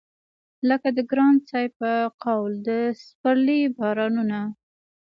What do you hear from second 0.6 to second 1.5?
لکه د ګران